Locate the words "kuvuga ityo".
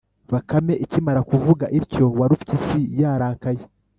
1.29-2.05